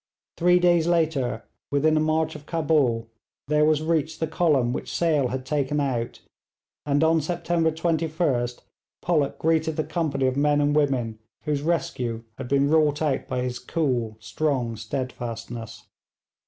[0.35, 3.07] Three days later, within a march of Cabul,
[3.47, 6.21] there was reached the column which Sale had taken out,
[6.87, 8.61] and on September 21st
[9.03, 13.43] Pollock greeted the company of men and women whose rescue had been wrought out by
[13.43, 15.83] his cool, strong steadfastness.